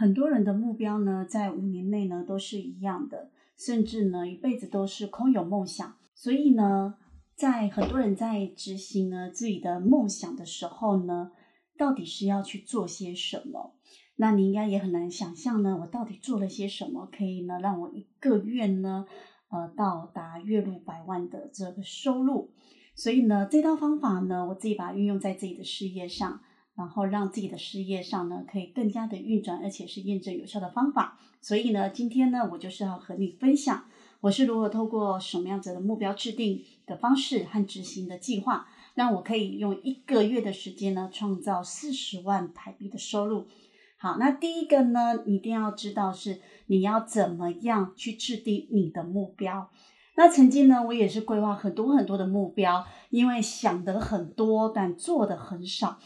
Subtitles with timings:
[0.00, 5.96] 很多人的目标呢，在五年内呢都是一样的，甚至呢一辈子都是空有梦想。
[6.14, 6.94] 所以呢，
[7.34, 11.32] 在很多人在执行呢自己的梦想的时候呢，
[11.76, 13.74] 到底是要去做些什么？
[14.14, 19.04] 那你应该也很难想象呢，我到底做了些什么，可以呢让我一个月呢，
[19.50, 22.52] 呃，到达月入百万的这个收入。
[22.94, 26.40] 所以呢，这套方法呢，我自己把它运用在自己的事业上。
[26.78, 31.18] 然后让自己的事业上呢，可以更加的运转，而且是验证有效的方法。
[31.40, 33.86] 所以呢，今天呢，我就是要和你分享，
[34.20, 43.48] 我是如何透过什么样子的目标制定的方式和执行的计划，让我可以用一个月的时间呢，创造四十万台币的收入。
[43.96, 49.68] 好，那第一个呢，一定要知道是你要怎么样去制定你的目标。
[50.14, 55.98] 那曾经呢，我也是规划很多很多的目标，因为想的很多，但做的很少。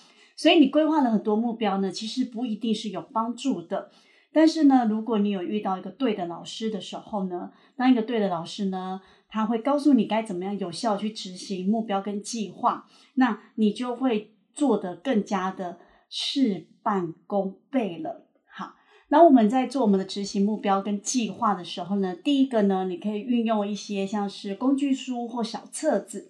[0.43, 3.93] 所以你规划了很多目标呢，其实不一定是有帮助的。
[4.33, 18.27] 但是呢，如果你有遇到一个对的老师的时候呢，那一个对的老师呢，他会告诉你该怎么样有效去执行目标跟计划，那你就会做得更加的事半功倍了。
[18.45, 18.75] 好，
[19.11, 26.29] 那我们在做我们的执行目标跟计划的时候呢，第一个呢，你可以运用一些像是工具书或小册子。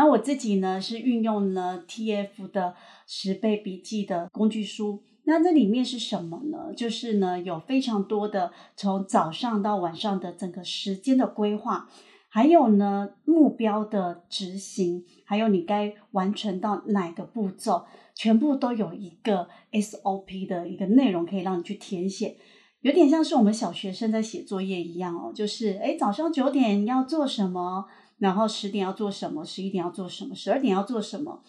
[0.00, 2.74] 那我自己呢是运用了 TF 的
[3.06, 6.72] 十倍笔记的工具书，那这里面是什么呢？
[6.74, 11.90] 就是呢有非常多的从早上到晚上的整个时间的规划，
[12.30, 17.84] 还有呢目标的执行，还有你该完成到哪个步骤，
[18.14, 22.38] 全部都有一个 SOP 的一个内容可以让你去填写，
[22.80, 27.84] 有点像是我们小学生在写作业一样哦，就是诶早上九点要做什么。
[28.20, 29.44] 然后十点要做什么？
[29.44, 30.34] 十一点要做什么？
[30.34, 31.42] 十二点要做什么？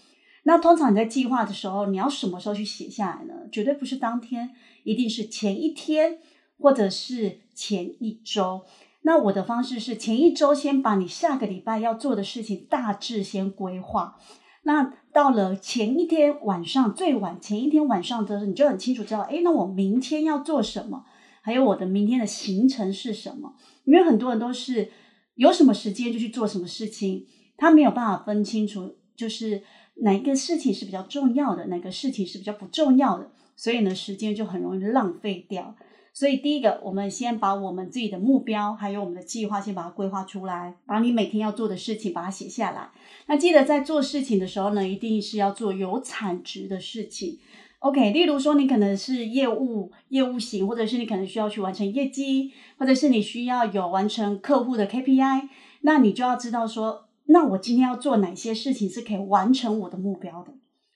[0.43, 3.33] 那通常你在计划的时候，你要什么时候去写下来呢？
[3.51, 4.49] 绝对不是当天，
[4.83, 6.17] 一定是前一天
[6.57, 8.61] 或者是前一周。
[9.01, 14.17] 那我的方式是前一周先把你下个礼拜要做的事情大致先规划。
[14.63, 21.03] 那到了前一天晚上最晚前一天晚上的时候，你就很清楚知道，哎，那我明天要做什么？
[21.41, 23.55] 还有我的明天的行程是什么？
[23.83, 24.89] 因为很多人都是。
[25.35, 27.25] 有什么时间就去做什么事情，
[27.57, 29.63] 他没有办法分清楚，就是
[29.95, 35.75] 哪个事情是比较重要的，哪个事情是比较不重要的，所以呢，时间就很容易浪费掉。
[36.13, 42.89] 所以第一个，我们先把我们自己的目标，还有我们的计划，先把它规划出来，把你每天要做的事情把它写下来。
[43.27, 47.39] 那记得在做事情的时候呢，一定是要做有产值的事情。
[47.79, 55.47] OK，例如说你可能是业务业务型，或者是你可能需要去完成业绩，或者是你需要有完成客户的 KPI，
[55.81, 60.51] 那你就要知道说，那我今天要做哪些事情是可以完成我的目标的。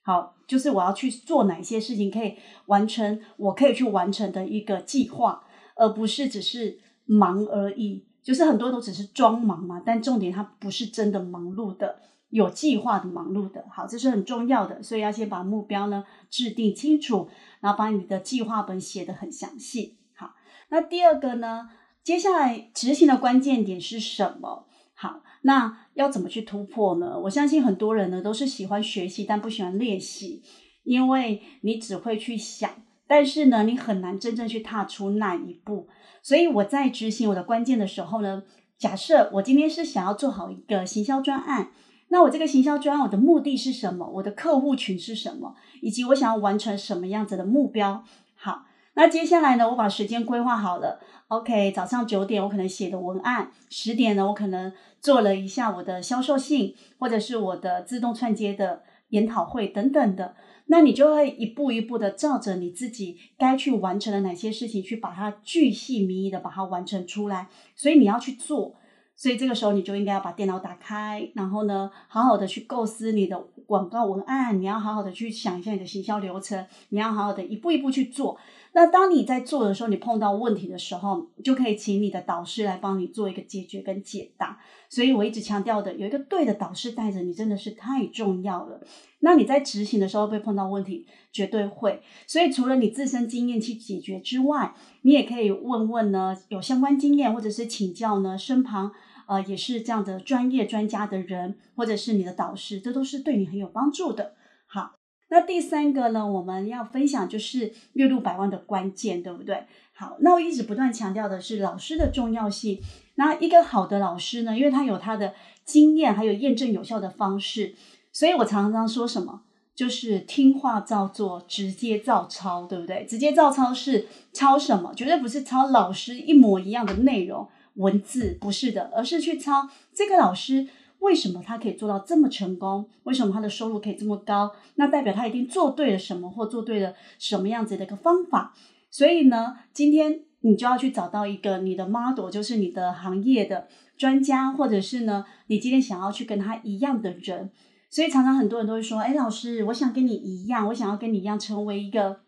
[0.06, 2.36] 好，就是我要去做哪些事情可以
[2.66, 5.42] 完成我可以去完成的一个计划，
[5.74, 8.06] 而不是只是忙而已。
[8.22, 12.02] 就是很多都只是装忙嘛，但重点它不是真的忙碌的。
[12.30, 17.28] 有计划的忙碌的，好，这是很重要的，所以要先把目标呢制定清楚，
[17.58, 19.96] 然后把你的计划本写得很详细。
[20.14, 20.34] 好，
[20.68, 21.68] 那第二个呢，
[22.04, 24.66] 接下来执行的关键点是什么？
[24.94, 27.16] 好，那要怎么去突破呢？
[27.20, 30.42] 我相信很多人呢都是喜欢学习，但不喜欢练习，
[30.82, 32.68] 因为你只会去想，
[33.06, 35.88] 但是呢，你很难真正去踏出那一步。
[36.20, 38.42] 所以我在执行我的关键的时候呢，
[38.76, 41.70] 假设我今天是想要做好一个行销专案。
[42.08, 44.08] 那我这个行销专案，我的目的是什么？
[44.14, 45.54] 我的客户群是什么？
[45.80, 48.04] 以及我想要完成什么样子的目标？
[48.34, 48.66] 好，
[48.96, 50.98] 那接下来呢，我把时间规划好了。
[51.28, 60.34] OK，早上九点我可能写的文案，十点呢我可能做了一下我的销售信，或者是我的自动串接的研讨会等等的。
[60.68, 67.48] 那你就会一步一步的照着你自己该去完成的哪些事情，去把它巨细靡遗的把它完成出来。
[67.74, 68.76] 所以你要去做。
[69.18, 78.38] 所以这个时候你就应该要把电脑打开，然后呢，好好的去构思你的广告文案，你要好好的去想一下你的行销流程，你要好好的一步一步去做。
[78.76, 84.60] 那当你在做的时候，你碰到问题的时候，就可以请你的导师来帮你做一个解决跟解答。
[84.90, 88.82] 所以我一直强调的，有一个对的导师带着你，真的是太重要了。
[89.20, 92.02] 那你在执行的时候被碰到问题，绝对会。
[92.26, 98.92] 所以除了你自身经验去解决之外，你也可以问问呢有相关经验，或者是请教呢身旁
[99.26, 104.34] 呃也是这样的专业专家的人，或者是你的导师，这都是对你很有帮助的。
[104.66, 104.96] 好，
[105.28, 109.64] 那第三个呢，我们要分享就是月入百万的关键，对不对？
[109.92, 112.80] 好，那我一直不断强调的是老师的重要性。
[113.16, 115.34] 那一个好的老师呢，因为他有他的
[115.64, 117.74] 经验，还有验证有效的方式。
[118.12, 119.42] 所以我常常说什么，
[119.74, 123.04] 就是听话照做，直接照抄，对不对？
[123.04, 124.94] 直接照抄是抄什么？
[124.94, 130.68] 绝对不是抄老师一模一样的内容文字，不是的，而是去抄这个老师
[131.00, 134.52] 为什么他可以做到这么成功，为什么他的收入可以这么高？
[134.76, 138.54] 那代表他一定做对了什么，或做对了什么样子的一个方法。
[138.90, 147.50] 所以呢，今天你就要去找到一个你的 model，就是你的行业的专家，或者是呢，你今天想要去跟他一样的人。
[147.88, 152.20] 所以常常很多人都会说：“哎，老师，我想跟你一样，我想要跟你一样，成为一个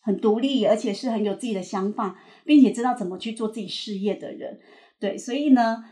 [0.00, 4.58] 很独立，而且是很有自己的想法，并且知道怎么去做自己事业的人。”
[4.98, 5.84] 对，所以呢，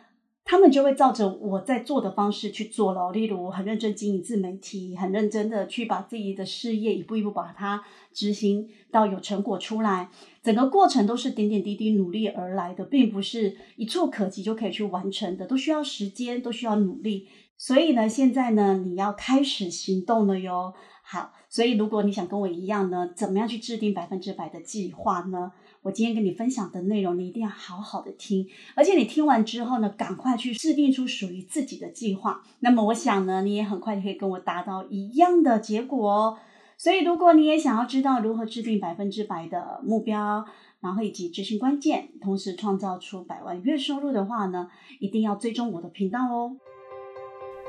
[0.48, 3.10] 他们就会照着我在做的方式去做了。
[3.10, 7.82] 例如我，很认真经营自媒体，很认真的去把自己的事业一步一步把它
[8.12, 10.08] 执行到有成果出来。
[10.44, 17.26] 整个过程都是点点滴滴努力而来的，并不是一触可及就可以去完成的，都需要时间，都需要努力。
[17.58, 20.72] 所以呢，现在呢，你要开始行动了哟。
[21.08, 25.52] 好，所以如果你想跟我一样呢，怎么样去制定百分之百的计划呢？
[25.82, 28.44] 我今天跟你分享的内容，你一定要好好的听，
[28.74, 32.42] 而且你听完之后呢，赶快去制定出属于自己的计划。
[32.58, 36.38] 那么我想呢，你也很快可以跟我达到一样的结果哦。
[36.76, 40.44] 所以如果你也想要知道如何制定百分之百的目标，
[40.80, 44.68] 然后以及执行关键，同时创造出百万月收入的话呢，
[44.98, 46.56] 一定要追踪我的频道哦。